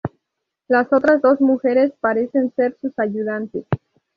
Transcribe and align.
Las 0.67 0.91
otras 0.91 1.21
dos 1.21 1.39
mujeres 1.41 1.93
parecen 2.01 2.51
ser 2.55 2.75
sus 2.81 2.97
ayudantes. 2.97 3.67